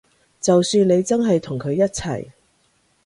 [0.39, 2.31] 就算你真係同佢一齊